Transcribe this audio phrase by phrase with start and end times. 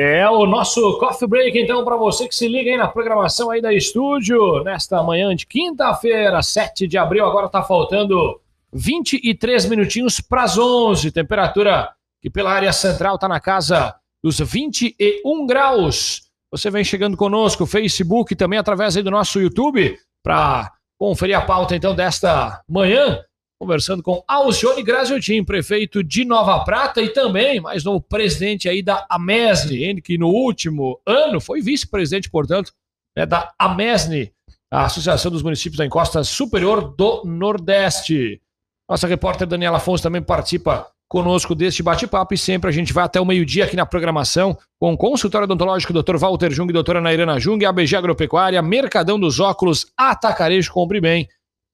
[0.00, 3.60] É o nosso coffee break, então, para você que se liga aí na programação aí
[3.60, 8.40] da estúdio, nesta manhã de quinta-feira, 7 de abril, agora tá faltando
[8.72, 11.90] 23 minutinhos para as 11, temperatura
[12.22, 16.30] que pela área central tá na casa dos 21 graus.
[16.52, 21.74] Você vem chegando conosco, Facebook, também através aí do nosso YouTube, para conferir a pauta
[21.74, 23.20] então desta manhã,
[23.58, 29.04] conversando com Alcione Graziotin, prefeito de Nova Prata e também mais novo presidente aí da
[29.10, 32.72] Amesne, que no último ano foi vice-presidente, portanto,
[33.16, 34.32] né, da Amesne,
[34.70, 38.40] a Associação dos Municípios da Encosta Superior do Nordeste.
[38.88, 43.20] Nossa repórter Daniela Afonso também participa conosco deste bate-papo e sempre a gente vai até
[43.20, 46.16] o meio-dia aqui na programação com o consultório odontológico Dr.
[46.16, 51.26] Walter Jung e doutora Nairana Jung, ABG Agropecuária, Mercadão dos Óculos, Atacarejo Compre Bem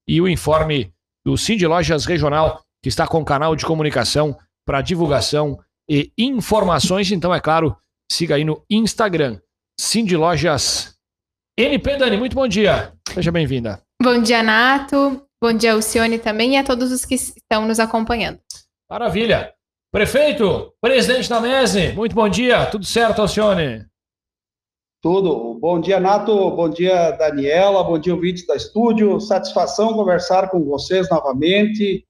[0.09, 4.37] e o informe do Cindy Lojas Regional, que está com canal de comunicação
[4.67, 5.59] para divulgação
[5.89, 7.11] e informações.
[7.11, 7.77] Então, é claro,
[8.11, 9.41] siga aí no Instagram,
[9.79, 10.95] Cindy Lojas
[11.57, 12.93] NP Dani, muito bom dia.
[13.09, 13.81] Seja bem-vinda.
[14.03, 15.25] Bom dia, Nato.
[15.41, 18.41] Bom dia, Alcione também e a todos os que estão nos acompanhando.
[18.91, 19.53] Maravilha.
[19.93, 22.67] Prefeito, presidente da MESE, muito bom dia.
[22.67, 23.87] Tudo certo, Alcione?
[25.05, 25.59] Tudo.
[25.61, 26.51] Bom dia, Nato.
[26.53, 27.85] Bom dia, Daniela.
[27.85, 29.21] Bom dia, ouvintes da estúdio.
[29.21, 32.07] Satisfação conversar com vocês novamente.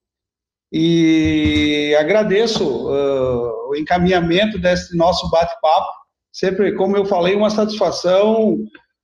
[0.73, 5.89] E agradeço uh, o encaminhamento desse nosso bate-papo.
[6.33, 8.59] Sempre, como eu falei, uma satisfação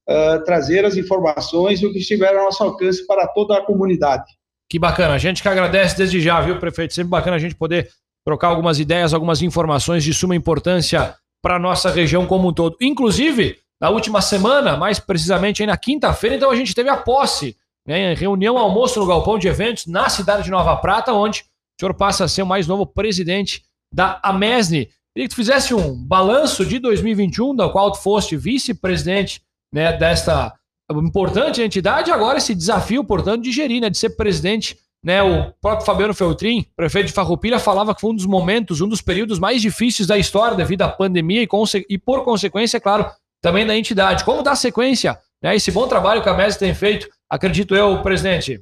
[0.09, 4.31] uh, trazer as informações e o que estiver ao nosso alcance para toda a comunidade.
[4.69, 5.15] Que bacana.
[5.15, 6.95] A gente que agradece desde já, viu, prefeito?
[6.95, 7.89] Sempre bacana a gente poder
[8.25, 12.77] trocar algumas ideias, algumas informações de suma importância para nossa região como um todo.
[12.81, 17.57] Inclusive, na última semana, mais precisamente aí na quinta-feira, então a gente teve a posse,
[17.87, 21.45] né, reunião almoço no galpão de eventos na cidade de Nova Prata, onde o
[21.81, 24.91] senhor passa a ser o mais novo presidente da Amesne.
[25.15, 29.41] Queria que tu fizesse um balanço de 2021, da qual tu foste vice-presidente
[29.73, 30.55] né, desta
[30.93, 34.77] importante entidade, agora esse desafio, portanto, de gerir, né, de ser presidente.
[35.03, 38.89] Né, o próprio Fabiano Feltrin, prefeito de Farroupilha, falava que foi um dos momentos, um
[38.89, 41.49] dos períodos mais difíceis da história devido à pandemia e,
[41.89, 43.11] e por consequência, é claro,
[43.41, 44.25] também da entidade.
[44.25, 48.61] Como dar sequência né, esse bom trabalho que a MES tem feito, acredito eu, presidente?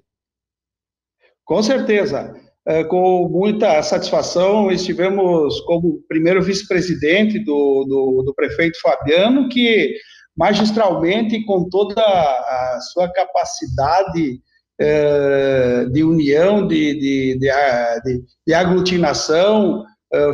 [1.44, 2.34] Com certeza.
[2.66, 9.94] É, com muita satisfação, estivemos como primeiro vice-presidente do, do, do prefeito Fabiano, que
[10.37, 14.41] magistralmente, com toda a sua capacidade
[14.81, 19.84] eh, de união, de, de, de, de aglutinação,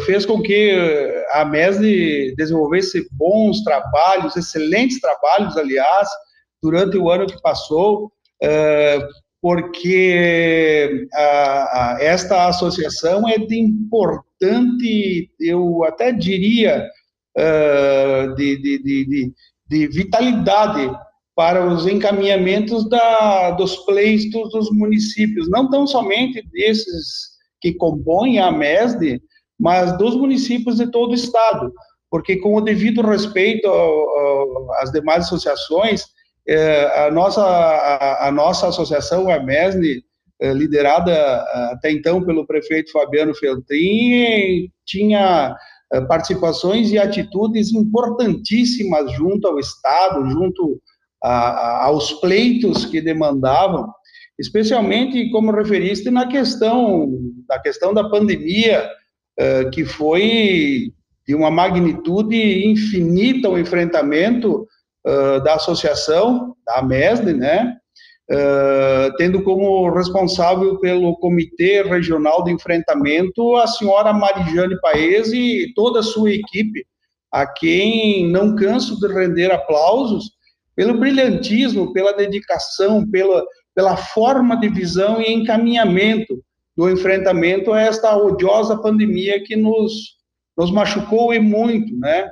[0.06, 0.70] fez com que
[1.32, 6.08] a MESD desenvolvesse bons trabalhos, excelentes trabalhos, aliás,
[6.62, 9.00] durante o ano que passou, eh,
[9.42, 11.06] porque
[12.00, 16.88] esta associação é de importante, eu até diria,
[18.36, 19.32] de, de, de,
[19.68, 20.90] de vitalidade
[21.34, 28.52] para os encaminhamentos da, dos pleitos dos municípios, não tão somente desses que compõem a
[28.52, 29.20] MESD,
[29.59, 31.72] mas dos municípios de todo o estado,
[32.10, 33.69] porque com o devido respeito
[34.78, 36.04] às demais associações,
[36.47, 37.42] é, a nossa
[38.20, 40.03] a, nossa associação, a MESD,
[40.41, 41.14] é, liderada
[41.72, 45.56] até então pelo prefeito Fabiano Feltrin, tinha
[45.94, 50.81] eh, participações e atitudes importantíssimas junto ao Estado, junto
[51.22, 53.87] a, aos pleitos que demandavam,
[54.38, 57.09] especialmente como referiste na questão
[57.47, 58.91] da questão da pandemia,
[59.40, 60.92] uh, que foi
[61.26, 64.66] de uma magnitude infinita o enfrentamento
[65.06, 67.76] uh, da associação, da MESD, né,
[68.31, 76.00] Uh, tendo como responsável pelo Comitê Regional de Enfrentamento a senhora Marijane Paes e toda
[76.00, 76.87] a sua equipe,
[77.30, 80.30] a quem não canso de render aplausos
[80.75, 83.44] pelo brilhantismo, pela dedicação, pela,
[83.75, 86.42] pela forma de visão e encaminhamento
[86.76, 90.17] do enfrentamento a esta odiosa pandemia que nos,
[90.56, 92.29] nos machucou e muito, né?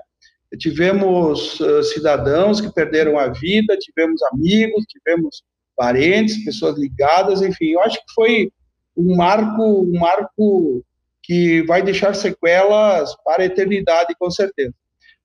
[0.58, 5.42] Tivemos uh, cidadãos que perderam a vida, tivemos amigos, tivemos
[5.76, 8.52] parentes, pessoas ligadas, enfim, eu acho que foi
[8.96, 10.84] um marco, um marco
[11.22, 14.74] que vai deixar sequelas para a eternidade, com certeza.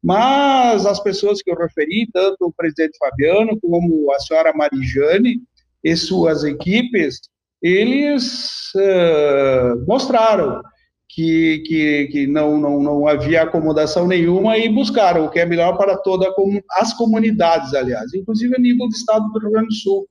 [0.02, 5.42] Mas as pessoas que eu referi, tanto o presidente Fabiano como a senhora Marijane
[5.84, 7.20] e suas equipes,
[7.62, 10.62] eles uh, mostraram
[11.10, 15.78] que, que, que não, não, não havia acomodação nenhuma e buscaram o que é melhor
[15.78, 16.30] para todas
[16.74, 20.08] as comunidades, aliás, inclusive a nível do estado do Rio Grande do Sul.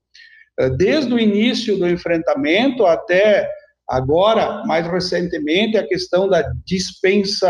[0.58, 3.48] Eh, desde o início do enfrentamento até
[3.88, 7.48] Agora, mais recentemente, a questão da dispensa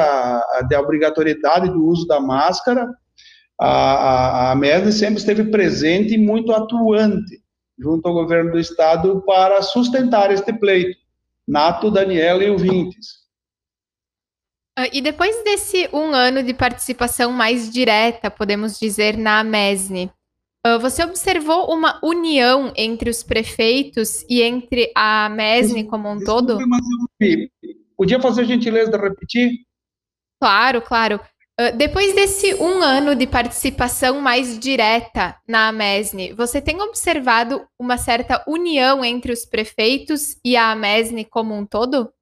[0.69, 2.87] da obrigatoriedade do uso da máscara,
[3.59, 7.41] a, a, a MESD sempre esteve presente e muito atuante
[7.79, 10.99] junto ao governo do estado para sustentar este pleito.
[11.47, 13.27] Nato, Daniela e o Vintes.
[14.79, 20.11] Uh, e depois desse um ano de participação mais direta, podemos dizer, na MESNE,
[20.67, 26.59] uh, você observou uma união entre os prefeitos e entre a MESNE como um todo?
[27.97, 29.61] Podia fazer a gentileza de repetir?
[30.39, 31.21] Claro, claro.
[31.59, 37.97] Uh, depois desse um ano de participação mais direta na AMESNE, você tem observado uma
[37.97, 42.13] certa união entre os prefeitos e a AMESNE como um todo?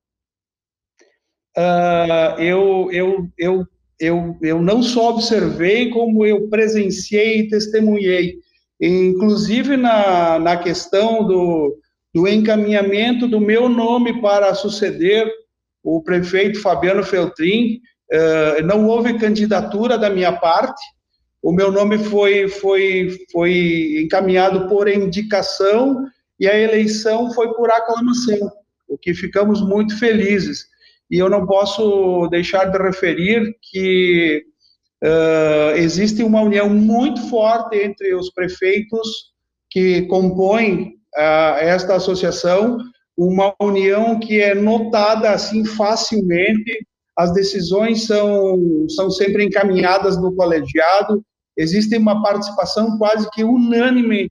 [1.57, 3.67] Uh, eu, eu, eu,
[3.99, 8.39] eu, eu não só observei, como eu presenciei e testemunhei.
[8.81, 11.77] Inclusive na, na questão do,
[12.15, 15.29] do encaminhamento do meu nome para suceder
[15.83, 17.81] o prefeito Fabiano Feltrin,
[18.65, 20.83] não houve candidatura da minha parte,
[21.45, 26.07] o meu nome foi, foi, foi encaminhado por indicação
[26.41, 28.51] e a eleição foi por aclamação,
[28.89, 30.65] o que ficamos muito felizes.
[31.11, 34.43] E eu não posso deixar de referir que
[35.05, 39.35] uh, existe uma união muito forte entre os prefeitos
[39.69, 42.79] que compõem uh, esta associação,
[43.15, 51.23] uma união que é notada assim facilmente as decisões são, são sempre encaminhadas no colegiado,
[51.57, 54.31] existe uma participação quase que unânime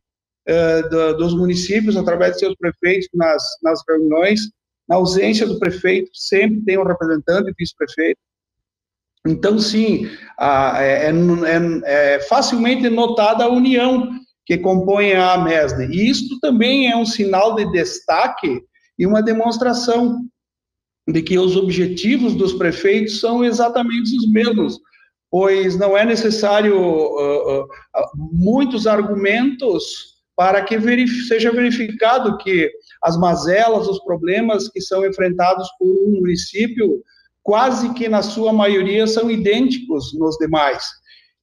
[0.90, 4.42] do, dos municípios, através de seus prefeitos, nas, nas reuniões.
[4.88, 8.20] Na ausência do prefeito, sempre tem um representante vice-prefeito.
[9.26, 14.12] Então, sim, a, é, é, é, facilmente notada a união
[14.46, 15.86] que compõe a MESNE.
[15.86, 18.62] E isto também é um sinal de destaque
[19.00, 20.20] e uma demonstração
[21.08, 24.80] de que os objetivos dos prefeitos são exatamente os mesmos,
[25.30, 27.68] pois não é necessário uh, uh,
[28.32, 30.80] muitos argumentos para que
[31.28, 32.70] seja verificado que
[33.02, 37.04] as mazelas, os problemas que são enfrentados por um município,
[37.44, 40.84] quase que na sua maioria são idênticos nos demais.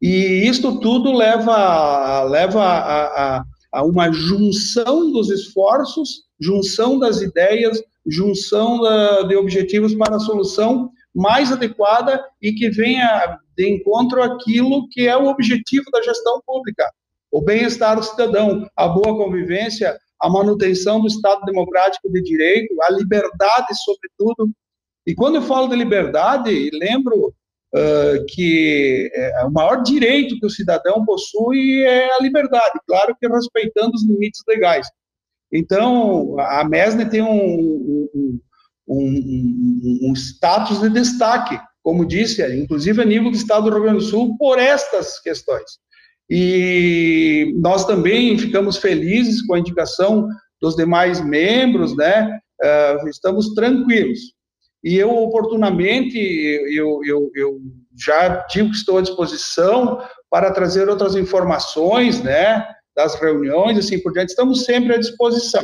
[0.01, 7.81] E isto tudo leva, leva a, a, a uma junção dos esforços, junção das ideias,
[8.07, 8.81] junção
[9.29, 15.17] de objetivos para a solução mais adequada e que venha de encontro àquilo que é
[15.17, 16.89] o objetivo da gestão pública,
[17.31, 22.93] o bem-estar do cidadão, a boa convivência, a manutenção do Estado democrático de direito, a
[22.93, 24.51] liberdade, sobretudo.
[25.07, 27.29] E quando eu falo de liberdade, lembro
[27.75, 33.29] uh, que é, o maior direito que o cidadão possui é a liberdade, claro que
[33.29, 34.87] respeitando os limites legais.
[35.53, 38.41] Então, a MESNE tem um, um,
[38.89, 43.99] um, um, status de destaque, como disse, inclusive a nível do Estado do Rio Grande
[43.99, 45.79] do Sul, por estas questões.
[46.29, 50.29] E nós também ficamos felizes com a indicação
[50.61, 52.39] dos demais membros, né?
[52.63, 54.21] Uh, estamos tranquilos.
[54.85, 57.61] E eu, oportunamente, eu, eu, eu
[57.99, 62.65] já digo que estou à disposição para trazer outras informações, né?
[62.97, 65.63] Das reuniões, assim por diante, estamos sempre à disposição.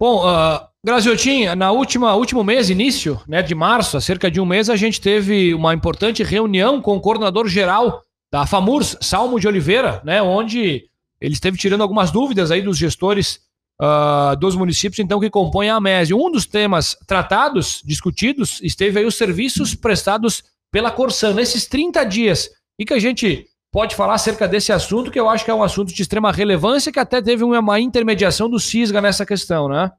[0.00, 4.46] Bom, uh, Graziotin, na última último mês, início né, de março, há cerca de um
[4.46, 9.46] mês, a gente teve uma importante reunião com o coordenador geral da FAMURS, Salmo de
[9.46, 10.88] Oliveira, né, onde
[11.20, 13.40] ele esteve tirando algumas dúvidas aí dos gestores
[13.80, 16.14] uh, dos municípios, então, que compõem a MESI.
[16.14, 21.34] Um dos temas tratados, discutidos, esteve aí os serviços prestados pela Corsan.
[21.34, 25.44] Nesses 30 dias, e que a gente pode falar acerca desse assunto, que eu acho
[25.44, 29.24] que é um assunto de extrema relevância, que até teve uma intermediação do CISGA nessa
[29.24, 29.90] questão, né?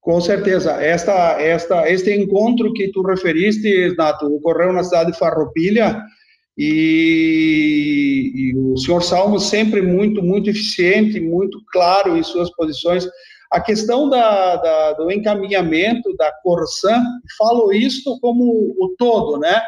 [0.00, 0.72] Com certeza.
[0.82, 6.02] Esta, esta, este encontro que tu referiste, Nato, ocorreu na cidade de Farroupilha,
[6.56, 13.06] e, e, o senhor Salmo sempre muito, muito eficiente, muito claro em suas posições.
[13.52, 17.02] A questão da, da, do encaminhamento da Corsan,
[17.36, 18.44] falo isto como
[18.78, 19.60] o todo, né?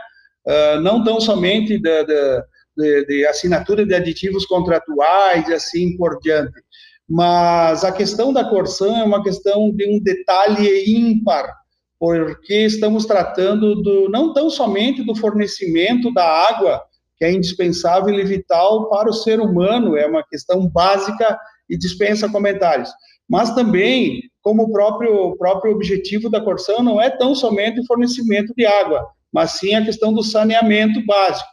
[0.46, 2.44] Uh, não tão somente da, da,
[2.76, 6.60] de, de assinatura de aditivos contratuais e assim por diante.
[7.08, 11.52] Mas a questão da Corsan é uma questão de um detalhe ímpar,
[11.98, 16.82] porque estamos tratando do, não tão somente do fornecimento da água,
[17.18, 21.38] que é indispensável e vital para o ser humano, é uma questão básica
[21.68, 22.90] e dispensa comentários.
[23.28, 28.52] Mas também, como o próprio, próprio objetivo da Corsan não é tão somente o fornecimento
[28.56, 31.48] de água, mas sim a questão do saneamento básico.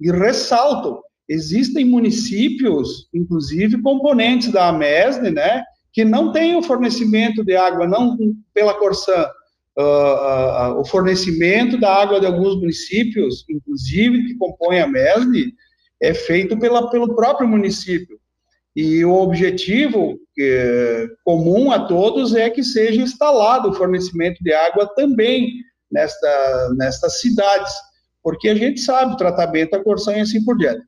[0.00, 7.54] E ressalto, existem municípios, inclusive componentes da AMESNE, né, que não tem o fornecimento de
[7.54, 8.16] água, não
[8.54, 9.26] pela Corsan,
[9.76, 15.52] uh, uh, uh, o fornecimento da água de alguns municípios, inclusive que compõem a MESNE,
[16.00, 18.18] é feito pela, pelo próprio município.
[18.74, 24.86] E o objetivo é, comum a todos é que seja instalado o fornecimento de água
[24.94, 25.52] também
[25.90, 27.72] nesta, nestas cidades,
[28.22, 30.82] porque a gente sabe o tratamento da Corsan e assim por diante.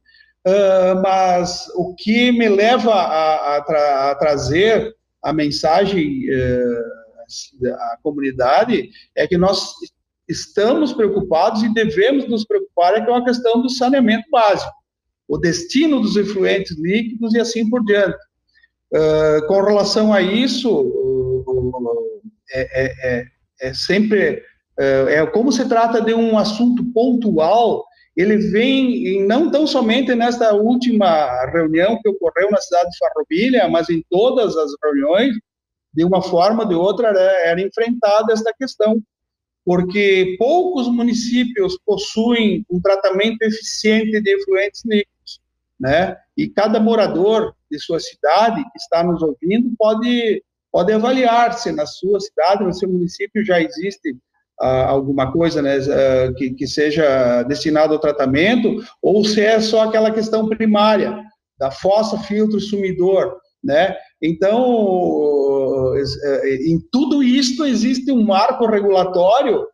[0.47, 7.97] Uh, mas o que me leva a, a, tra a trazer a mensagem uh, à
[8.03, 9.73] comunidade é que nós
[10.29, 14.73] estamos preocupados e devemos nos preocupar é com a questão do saneamento básico,
[15.29, 18.19] o destino dos efluentes líquidos e assim por diante.
[18.93, 21.45] Uh, com relação a isso,
[22.53, 23.27] é, é, é,
[23.63, 24.43] é sempre
[25.09, 27.85] é como se trata de um assunto pontual
[28.17, 33.89] ele vem, não tão somente nesta última reunião que ocorreu na cidade de Farroupilha, mas
[33.89, 35.35] em todas as reuniões,
[35.95, 39.03] de uma forma ou de outra, era, era enfrentada esta questão,
[39.65, 45.41] porque poucos municípios possuem um tratamento eficiente de efluentes líquidos,
[45.81, 46.17] né?
[46.37, 51.85] E cada morador de sua cidade que está nos ouvindo pode pode avaliar se na
[51.85, 54.17] sua cidade, no seu município já existe
[54.61, 55.79] alguma coisa né,
[56.37, 61.23] que, que seja destinado ao tratamento, ou se é só aquela questão primária,
[61.59, 63.95] da fossa, filtro, sumidor, né?
[64.21, 65.95] Então,
[66.45, 69.67] em tudo isto existe um marco regulatório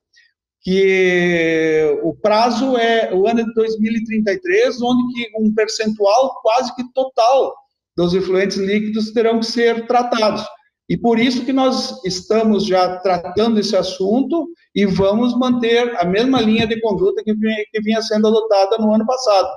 [0.63, 7.55] que o prazo é o ano de 2033, onde que um percentual quase que total
[7.97, 10.45] dos efluentes líquidos terão que ser tratados.
[10.89, 16.41] E por isso que nós estamos já tratando esse assunto e vamos manter a mesma
[16.41, 19.49] linha de conduta que vinha, que vinha sendo adotada no ano passado,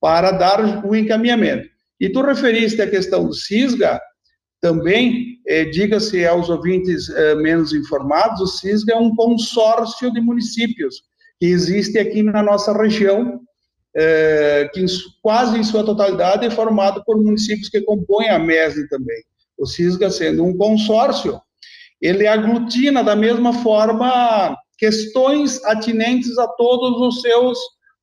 [0.00, 1.68] para dar o encaminhamento.
[2.00, 4.00] E tu referiste à questão do CISGA,
[4.60, 11.02] também, eh, diga-se aos ouvintes eh, menos informados, o CISGA é um consórcio de municípios
[11.38, 13.40] que existe aqui na nossa região,
[13.96, 14.84] eh, que
[15.22, 19.22] quase em sua totalidade é formado por municípios que compõem a MESE também
[19.58, 21.40] o CISGA sendo um consórcio,
[22.00, 27.58] ele aglutina da mesma forma questões atinentes a todos os seus,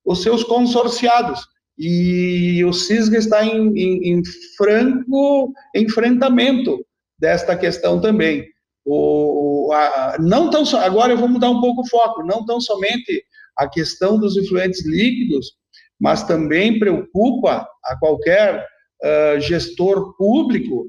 [0.06, 1.40] os seus consorciados.
[1.78, 4.22] E o CISGA está em, em, em
[4.58, 6.86] franco enfrentamento
[7.20, 8.46] desta questão também.
[8.86, 13.24] O, a, não tão agora eu vou mudar um pouco o foco, não tão somente
[13.58, 15.54] a questão dos influentes líquidos,
[16.00, 18.66] mas também preocupa a qualquer
[19.04, 20.88] uh, gestor público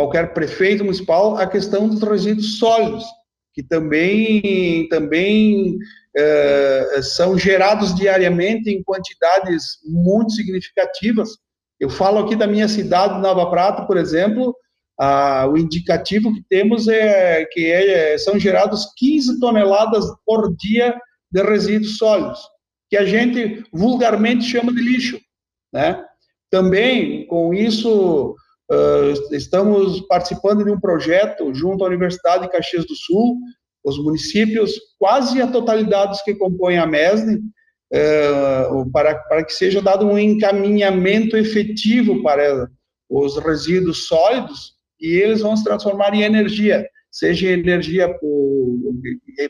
[0.00, 3.04] qualquer prefeito municipal a questão dos resíduos sólidos,
[3.52, 5.76] que também, também
[6.16, 11.30] é, são gerados diariamente em quantidades muito significativas.
[11.78, 14.56] Eu falo aqui da minha cidade, Nova Prata, por exemplo,
[15.50, 20.94] o indicativo que temos é que é, são gerados 15 toneladas por dia
[21.30, 22.40] de resíduos sólidos,
[22.88, 25.18] que a gente vulgarmente chama de lixo,
[25.72, 26.04] né?
[26.50, 28.34] Também, com isso,
[28.70, 33.36] Uh, estamos participando de um projeto junto à Universidade de Caxias do Sul,
[33.82, 37.36] os municípios, quase a totalidade dos que compõem a MESNE,
[37.92, 42.70] uh, para, para que seja dado um encaminhamento efetivo para
[43.08, 48.78] os resíduos sólidos e eles vão se transformar em energia, seja energia por,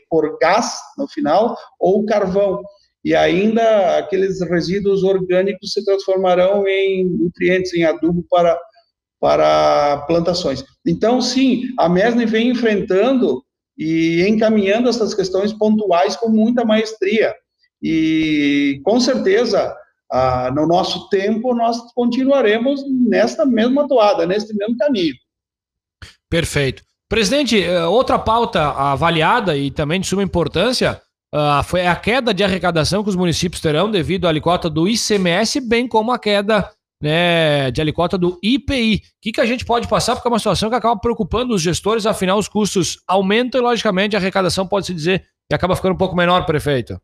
[0.09, 2.63] por gás no final ou carvão.
[3.03, 8.59] E ainda aqueles resíduos orgânicos se transformarão em nutrientes, em adubo para
[9.21, 10.65] para plantações.
[10.85, 13.43] Então, sim, a MESNE vem enfrentando
[13.77, 17.33] e encaminhando essas questões pontuais com muita maestria.
[17.81, 19.75] E, com certeza,
[20.11, 25.13] ah, no nosso tempo, nós continuaremos nesta mesma toada, neste mesmo caminho.
[26.27, 26.83] Perfeito.
[27.07, 31.01] Presidente, eh, outra pauta avaliada e também de suma importância
[31.35, 35.59] uh, foi a queda de arrecadação que os municípios terão devido à alíquota do ICMS,
[35.59, 38.95] bem como a queda né, de alicota do IPI.
[38.95, 40.15] O que, que a gente pode passar?
[40.15, 44.15] Porque é uma situação que acaba preocupando os gestores, afinal, os custos aumentam e, logicamente,
[44.15, 47.01] a arrecadação pode-se dizer que acaba ficando um pouco menor, prefeito.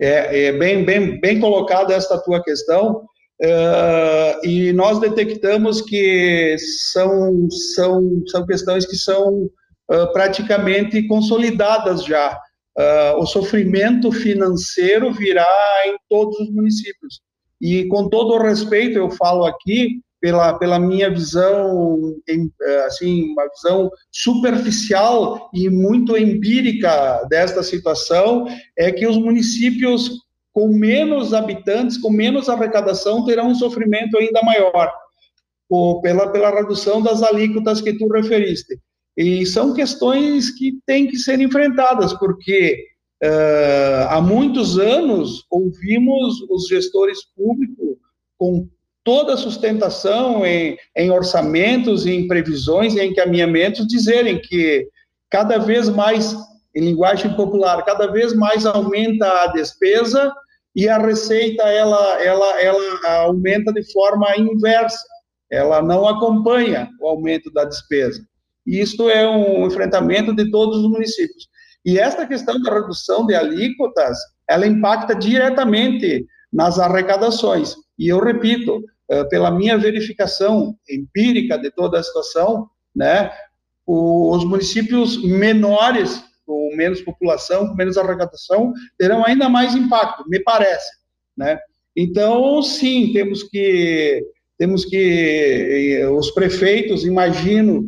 [0.00, 3.06] É, é bem, bem, bem colocada esta tua questão.
[3.42, 6.56] Uh, e nós detectamos que
[6.92, 12.38] são, são, são questões que são uh, praticamente consolidadas já.
[12.78, 15.46] Uh, o sofrimento financeiro virá
[15.86, 17.20] em todos os municípios.
[17.60, 23.48] E com todo o respeito, eu falo aqui pela, pela minha visão, eh, assim, uma
[23.48, 28.46] visão superficial e muito empírica desta situação,
[28.76, 30.10] é que os municípios
[30.52, 34.90] com menos habitantes, com menos arrecadação, terão um sofrimento ainda maior.
[35.68, 38.78] ou pela, pela redução das alíquotas que tu referiste.
[39.16, 42.84] E são questões que têm que ser enfrentadas, porque
[43.22, 47.96] uh, há muitos anos ouvimos os gestores públicos
[48.38, 48.68] com
[49.06, 54.88] toda a sustentação em, em orçamentos, em previsões, em encaminhamentos, dizerem que
[55.30, 56.34] cada vez mais,
[56.74, 60.32] em linguagem popular, cada vez mais aumenta a despesa
[60.74, 65.06] e a receita ela, ela, ela aumenta de forma inversa,
[65.50, 68.20] ela não acompanha o aumento da despesa.
[68.66, 71.48] E isto é um enfrentamento de todos os municípios.
[71.86, 74.18] E esta questão da redução de alíquotas,
[74.50, 77.76] ela impacta diretamente nas arrecadações.
[77.96, 83.30] E eu repito, eh, pela minha verificação empírica de toda a situação, né,
[83.86, 90.90] os municípios menores, com menos população, com menos arrecadação, terão ainda mais impacto, me parece,
[91.36, 91.56] né?
[91.94, 94.24] Então, sim, temos que
[94.58, 97.84] temos que eh, os prefeitos, imagino,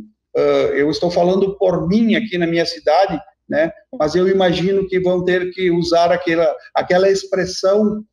[0.74, 3.72] eu estou falando por mim aqui na minha cidade, né?
[3.98, 8.04] Mas eu imagino que vão ter que usar aquela aquela expressão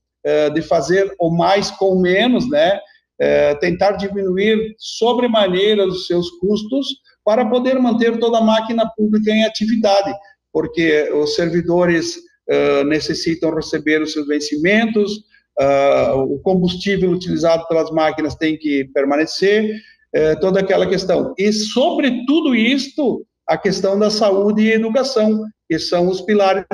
[0.56, 2.80] de fazer o mais com menos, né?
[3.20, 6.88] é, tentar diminuir sobremaneira os seus custos
[7.24, 10.14] para poder manter toda a máquina pública em atividade,
[10.52, 12.18] porque os servidores
[12.50, 15.12] uh, necessitam receber os seus vencimentos,
[15.60, 19.72] uh, o combustível utilizado pelas máquinas tem que permanecer,
[20.16, 21.34] uh, toda aquela questão.
[21.38, 26.66] E sobre tudo isto, a questão da saúde e educação, que são os pilares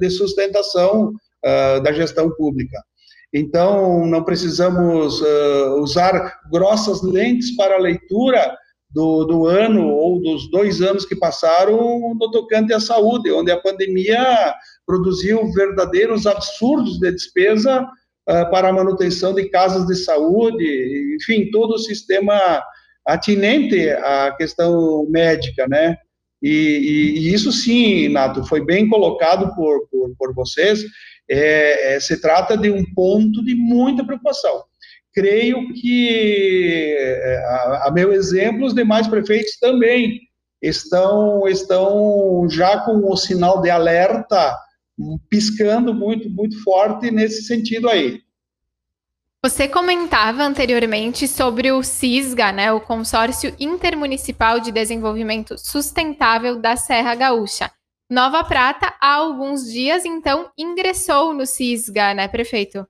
[0.00, 1.12] de sustentação
[1.82, 2.78] da gestão pública.
[3.32, 8.56] Então, não precisamos uh, usar grossas lentes para a leitura
[8.90, 13.60] do, do, ano ou dos dois anos que passaram no tocante à saúde, onde a
[13.60, 14.52] pandemia
[14.84, 21.74] produziu verdadeiros absurdos de despesa uh, para a manutenção de casas de saúde, enfim, todo
[21.74, 22.60] o sistema
[23.06, 25.96] atinente à questão médica, né?
[26.42, 30.84] E, e, e isso sim, Nato, foi bem colocado por, por, por vocês
[31.30, 34.64] é, é, se trata de um ponto de muita preocupação.
[35.12, 40.20] Creio que, é, a, a meu exemplo, os demais prefeitos também
[40.60, 44.56] estão, estão já com o sinal de alerta
[45.30, 48.20] piscando muito, muito forte nesse sentido aí.
[49.42, 57.14] Você comentava anteriormente sobre o CISGA, né, o Consórcio Intermunicipal de Desenvolvimento Sustentável da Serra
[57.14, 57.72] Gaúcha.
[58.10, 62.86] Nova Prata, há alguns dias, então, ingressou no CISGA, né, prefeito?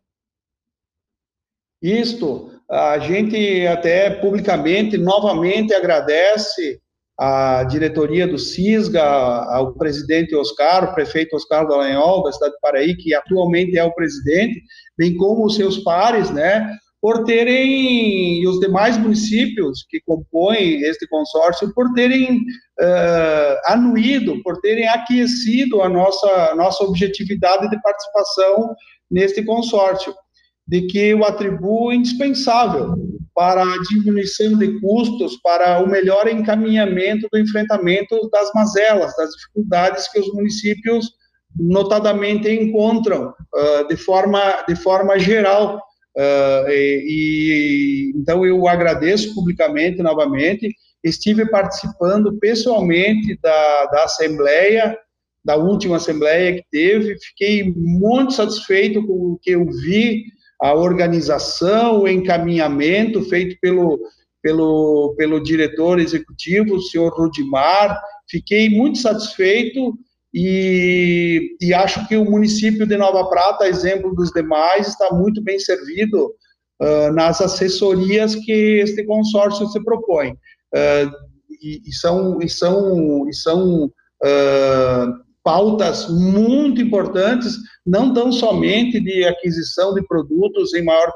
[1.80, 6.82] Isto, a gente até publicamente, novamente, agradece
[7.20, 12.96] à diretoria do CISGA, ao presidente Oscar, o prefeito Oscar Dallagnol, da cidade de Paraí,
[12.96, 14.62] que atualmente é o presidente,
[14.96, 16.66] bem como os seus pares, né,
[16.98, 24.58] por terem, e os demais municípios que compõem este consórcio, por terem uh, anuído, por
[24.62, 28.74] terem aquecido a nossa, nossa objetividade de participação
[29.10, 30.14] neste consórcio,
[30.66, 32.94] de que o atribuo indispensável
[33.34, 40.10] para a diminuição de custos, para o melhor encaminhamento do enfrentamento das mazelas, das dificuldades
[40.10, 41.06] que os municípios
[41.58, 45.80] notadamente encontram uh, de forma de forma geral
[46.16, 50.74] Uh, e, e, então eu agradeço publicamente novamente.
[51.02, 54.98] Estive participando pessoalmente da, da assembleia,
[55.44, 57.16] da última assembleia que teve.
[57.18, 60.24] Fiquei muito satisfeito com o que eu vi,
[60.60, 63.98] a organização, o encaminhamento feito pelo
[64.42, 68.00] pelo pelo diretor executivo, o senhor Rudimar.
[68.28, 69.94] Fiquei muito satisfeito
[70.32, 75.58] e, e, acho que o município de Nova Prata, exemplo dos demais, está muito bem
[75.58, 76.32] servido
[76.80, 80.30] uh, nas assessorias que este consórcio se propõe.
[80.72, 81.10] Uh,
[81.60, 89.24] e, e, são, e são, e são uh, pautas muito importantes, não tão somente de
[89.24, 91.12] aquisição de produtos em maior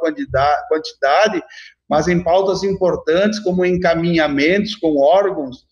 [0.69, 1.43] quantidade,
[1.89, 5.65] mas em pautas importantes como encaminhamentos com órgãos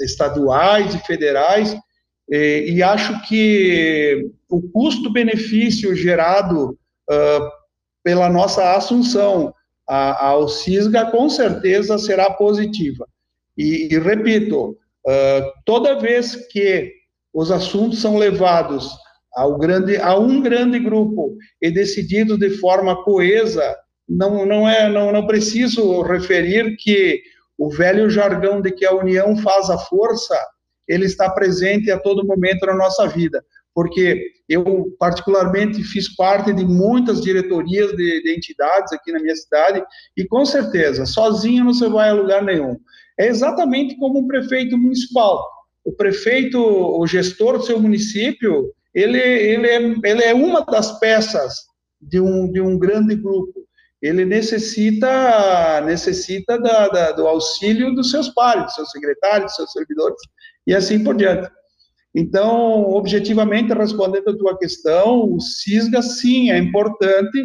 [0.00, 1.74] estaduais e federais,
[2.28, 7.50] e, e acho que o custo-benefício gerado uh,
[8.04, 9.54] pela nossa assunção
[9.86, 13.06] ao CISGA com certeza será positiva.
[13.58, 17.01] E, e repito, uh, toda vez que
[17.32, 18.90] os assuntos são levados
[19.34, 23.76] ao grande, a um grande grupo e decididos de forma coesa,
[24.08, 27.22] não, não, é, não, não preciso referir que
[27.56, 30.36] o velho jargão de que a união faz a força
[30.88, 33.42] ele está presente a todo momento na nossa vida.
[33.74, 39.82] porque eu, particularmente, fiz parte de muitas diretorias de, de entidades aqui na minha cidade,
[40.14, 42.76] e com certeza, sozinho não você vai a lugar nenhum.
[43.18, 45.42] É exatamente como um prefeito municipal.
[45.84, 51.54] O prefeito, o gestor do seu município, ele, ele, é, ele é uma das peças
[52.00, 53.62] de um, de um grande grupo.
[54.00, 59.72] Ele necessita, necessita da, da, do auxílio dos seus pares, dos seus secretários, dos seus
[59.72, 60.18] servidores,
[60.66, 61.48] e assim por diante.
[62.14, 67.38] Então, objetivamente, respondendo a tua questão, o CISGA, sim, é importante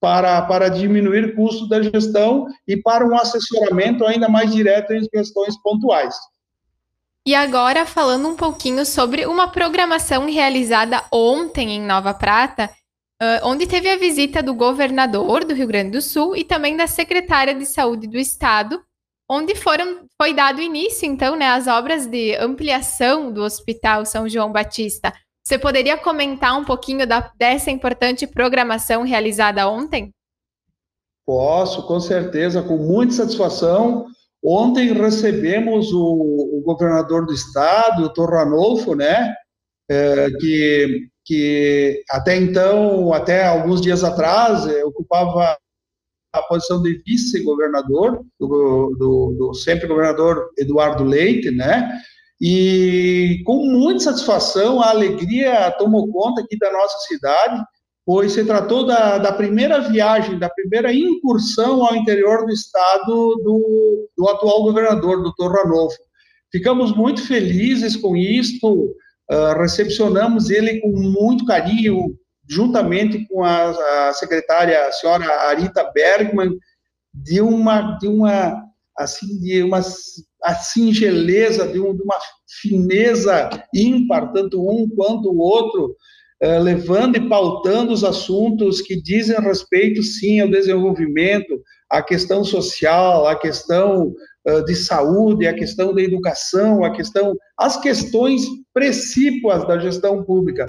[0.00, 5.06] para, para diminuir o custo da gestão e para um assessoramento ainda mais direto em
[5.08, 6.16] questões pontuais.
[7.28, 12.70] E agora, falando um pouquinho sobre uma programação realizada ontem em Nova Prata,
[13.42, 17.54] onde teve a visita do governador do Rio Grande do Sul e também da secretária
[17.54, 18.82] de Saúde do Estado,
[19.30, 24.50] onde foram, foi dado início, então, né, às obras de ampliação do Hospital São João
[24.50, 25.12] Batista.
[25.46, 30.14] Você poderia comentar um pouquinho da, dessa importante programação realizada ontem?
[31.26, 34.06] Posso, com certeza, com muita satisfação.
[34.42, 38.30] Ontem recebemos o, o governador do estado, o Dr.
[38.30, 39.34] Ranolfo, né,
[39.90, 45.56] é, que, que até então, até alguns dias atrás, é, ocupava
[46.32, 51.90] a posição de vice-governador, do, do, do, sempre governador Eduardo Leite, né?
[52.40, 57.64] E com muita satisfação, a alegria tomou conta aqui da nossa cidade,
[58.08, 64.08] pois se tratou da, da primeira viagem, da primeira incursão ao interior do estado do,
[64.16, 65.98] do atual governador, doutor Ranolfo.
[66.50, 68.94] Ficamos muito felizes com isto,
[69.30, 72.18] uh, recepcionamos ele com muito carinho,
[72.48, 76.56] juntamente com a, a secretária, a senhora Arita Bergman,
[77.12, 78.58] de uma, de uma,
[78.96, 79.82] assim, de uma
[80.44, 82.16] a singeleza, de, um, de uma
[82.62, 85.94] fineza ímpar, tanto um quanto o outro,
[86.42, 93.26] uh, levando e pautando os assuntos que dizem respeito, sim, ao desenvolvimento, à questão social,
[93.26, 94.12] à questão
[94.46, 100.66] uh, de saúde, à questão da educação, à questão, as questões precípuas da gestão pública.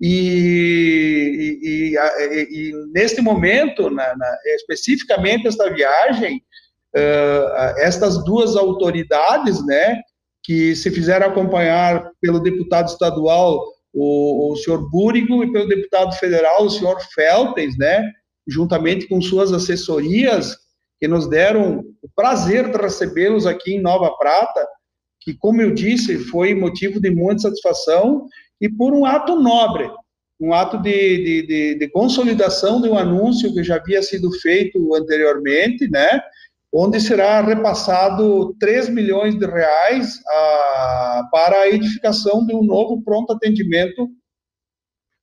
[0.00, 6.42] E, e, e, e neste momento, na, na, especificamente esta viagem,
[6.96, 10.00] uh, estas duas autoridades, né,
[10.42, 16.64] que se fizeram acompanhar pelo deputado estadual, o, o senhor Búrigo, e pelo deputado federal,
[16.64, 18.10] o senhor Feltes, né,
[18.46, 20.56] juntamente com suas assessorias,
[21.00, 24.66] que nos deram o prazer de recebê-los aqui em Nova Prata,
[25.20, 28.26] que, como eu disse, foi motivo de muita satisfação
[28.60, 29.90] e por um ato nobre,
[30.38, 34.94] um ato de, de, de, de, consolidação de um anúncio que já havia sido feito
[34.94, 36.20] anteriormente, né,
[36.72, 43.32] onde será repassado 3 milhões de reais a, para a edificação de um novo pronto
[43.32, 44.08] atendimento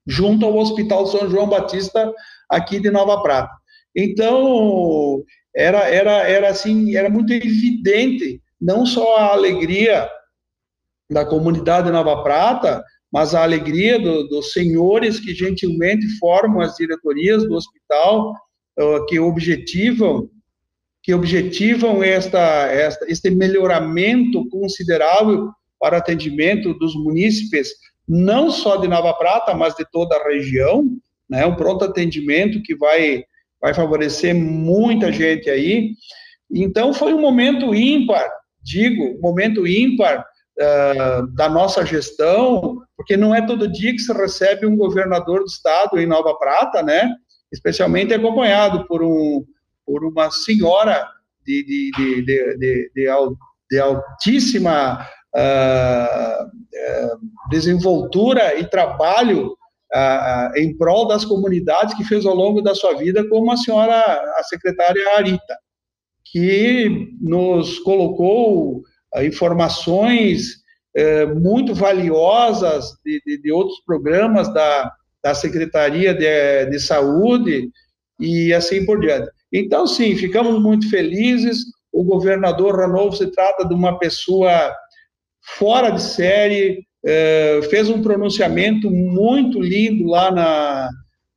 [0.05, 2.13] junto ao Hospital São João Batista
[2.49, 3.53] aqui de Nova Prata.
[3.95, 5.23] Então,
[5.55, 10.10] era, era, era assim, era muito evidente não só a alegria
[11.12, 16.75] da comunidade de Nova Prata, mas a alegria do, dos senhores que gentilmente formam as
[16.75, 18.33] diretorias do hospital,
[18.79, 20.29] uh, que objetivam
[21.07, 27.69] que objetivam esta, esta, este melhoramento considerável para atendimento dos munícipes,
[28.05, 30.83] não só de Nova Prata, mas de toda a região,
[31.29, 33.23] né, um pronto atendimento que vai,
[33.61, 35.91] vai favorecer muita gente aí.
[36.51, 38.29] Então, foi um momento ímpar,
[38.61, 40.25] digo, momento ímpar
[40.59, 45.45] uh, da nossa gestão, porque não é todo dia que se recebe um governador do
[45.45, 47.09] estado em Nova Prata, né?
[47.49, 49.45] Especialmente acompanhado por, um,
[49.88, 51.08] por uma senhora
[51.45, 52.91] de, de, de,
[53.71, 57.19] de, altíssima uh, uh,
[57.50, 59.54] desenvoltura e trabalho
[59.95, 63.97] uh, em prol das comunidades que fez ao longo da sua vida, como a senhora,
[64.02, 65.58] a secretária Arita,
[66.26, 68.84] que nos colocou
[69.23, 70.58] informações
[70.93, 74.91] é, muito valiosas de, outros programas da,
[75.23, 77.69] da Secretaria de Saúde
[78.19, 79.30] e assim por diante.
[79.51, 81.60] Então, sim, ficamos muito felizes.
[81.91, 84.73] O governador Ranolfo se trata de uma pessoa
[85.57, 90.89] fora de série, é, fez um pronunciamento muito lindo lá na,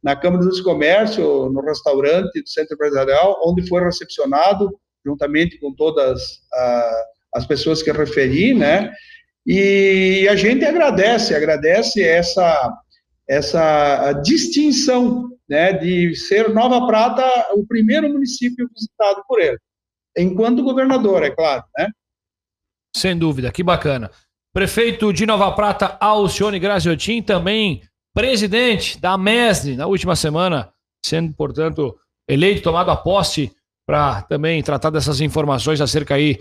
[0.03, 4.71] na Câmara dos Comércio, no restaurante do Centro Empresarial, onde foi recepcionado,
[5.05, 6.41] juntamente com todas
[7.35, 8.91] as pessoas que referi, né?
[9.47, 12.73] E a gente agradece, agradece essa
[13.29, 19.59] essa distinção, né, de ser Nova Prata o primeiro município visitado por ele,
[20.17, 21.89] enquanto governador, é claro, né?
[22.97, 24.11] Sem dúvida, que bacana.
[24.53, 27.83] Prefeito de Nova Prata, Alcione Graziotin, também
[28.15, 30.73] presidente da MESNE na última semana,
[31.05, 33.53] sendo, portanto, eleito, tomado a posse
[33.87, 36.39] para também tratar dessas informações acerca aí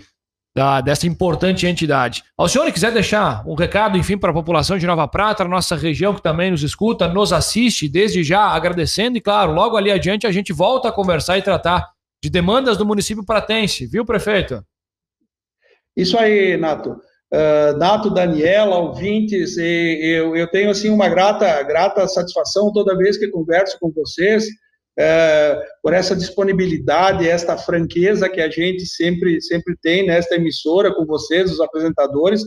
[0.54, 2.24] da, dessa importante entidade.
[2.36, 6.22] Alcione, quiser deixar um recado, enfim, para a população de Nova Prata, nossa região que
[6.22, 10.52] também nos escuta, nos assiste, desde já agradecendo e, claro, logo ali adiante a gente
[10.52, 11.88] volta a conversar e tratar
[12.22, 14.62] de demandas do município pratense, viu, prefeito?
[15.96, 16.96] Isso aí, Nato.
[17.32, 23.28] Uh, Nato, Daniela, ouvintes, eu, eu tenho assim uma grata, grata satisfação toda vez que
[23.28, 24.46] converso com vocês,
[24.98, 31.04] uh, por essa disponibilidade, esta franqueza que a gente sempre, sempre tem nesta emissora com
[31.06, 32.42] vocês, os apresentadores,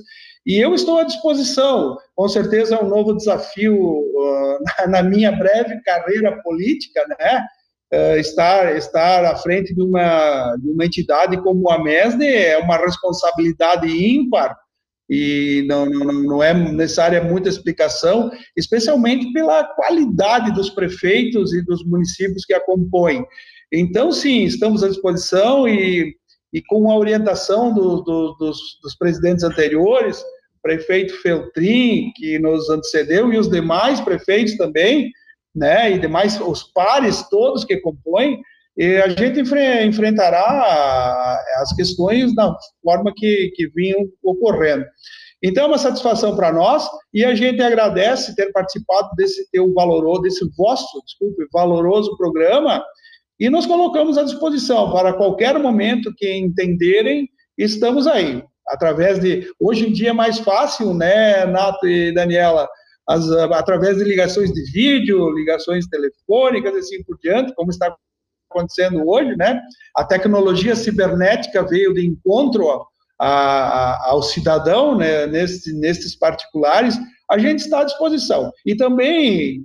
[0.45, 1.97] e eu estou à disposição.
[2.15, 7.45] Com certeza é um novo desafio uh, na, na minha breve carreira política, né?
[7.93, 12.77] uh, estar, estar à frente de uma, de uma entidade como a MESD é uma
[12.77, 14.57] responsabilidade ímpar
[15.09, 21.83] e não, não, não é necessária muita explicação, especialmente pela qualidade dos prefeitos e dos
[21.85, 23.25] municípios que a compõem.
[23.71, 26.15] Então, sim, estamos à disposição e,
[26.53, 30.23] e com a orientação do, do, dos, dos presidentes anteriores,
[30.61, 35.11] prefeito Feltrin, que nos antecedeu, e os demais prefeitos também,
[35.53, 38.41] né, e demais os pares todos que compõem,
[38.77, 44.85] e a gente enfre enfrentará as questões da forma que, que vinham ocorrendo.
[45.43, 50.21] Então, é uma satisfação para nós e a gente agradece ter participado desse teu valoroso,
[50.21, 52.83] desse vosso, desculpe, valoroso programa
[53.39, 58.41] e nos colocamos à disposição para qualquer momento que entenderem, estamos aí.
[58.69, 62.69] Através de, hoje em dia é mais fácil, né, Nato e Daniela,
[63.05, 67.93] as, através de ligações de vídeo, ligações telefônicas, assim por diante, como está
[68.53, 69.59] acontecendo hoje, né?
[69.95, 72.69] A tecnologia cibernética veio de encontro
[73.19, 75.25] a, a, ao cidadão, né?
[75.27, 76.97] Nesse, nesses particulares,
[77.29, 78.51] a gente está à disposição.
[78.65, 79.61] E também,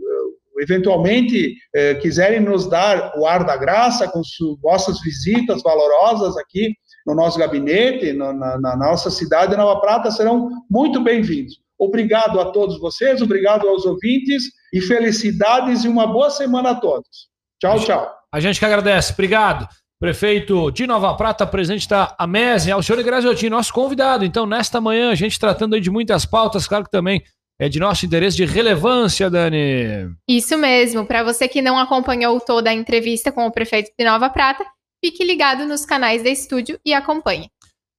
[0.61, 4.23] eventualmente, eh, quiserem nos dar o ar da graça com
[4.63, 6.73] vossas visitas valorosas aqui
[7.07, 11.59] no nosso gabinete, no, na, na nossa cidade de Nova Prata, serão muito bem-vindos.
[11.79, 17.29] Obrigado a todos vocês, obrigado aos ouvintes e felicidades e uma boa semana a todos.
[17.61, 18.18] Tchau, tchau.
[18.33, 19.13] A gente que agradece.
[19.13, 19.69] Obrigado.
[20.01, 24.25] Prefeito de Nova Prata, presidente da Amese, ao senhor Graziotin, nosso convidado.
[24.25, 27.23] Então, nesta manhã, a gente tratando de muitas pautas, claro que também
[27.61, 30.15] é de nosso interesse de relevância, Dani.
[30.29, 31.05] Isso mesmo.
[31.05, 34.65] Para você que não acompanhou toda a entrevista com o prefeito de Nova Prata,
[35.05, 37.51] fique ligado nos canais da estúdio e acompanhe.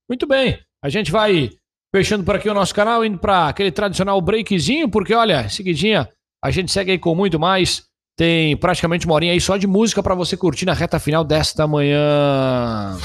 [0.08, 0.58] Muito bem.
[0.82, 1.50] A gente vai
[1.94, 6.08] Fechando por aqui o nosso canal, indo para aquele tradicional breakzinho, porque olha, seguidinha,
[6.44, 7.89] a gente segue aí com muito mais.
[8.20, 11.66] Tem praticamente uma horinha aí só de música para você curtir na reta final desta
[11.66, 12.98] manhã.